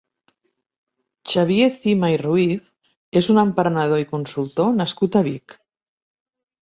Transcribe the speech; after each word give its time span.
Xavier 1.33 1.67
Cima 1.83 2.09
i 2.15 2.17
Ruiz 2.23 2.55
és 3.23 3.29
un 3.35 3.43
emprenedor 3.45 4.03
i 4.05 4.09
consultor 4.15 4.73
nascut 4.83 5.19
a 5.21 5.27
Vic. 5.29 5.57